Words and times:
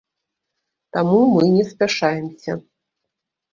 Таму 0.97 1.19
мы 1.35 1.45
не 1.57 1.63
спяшаемся. 1.71 2.51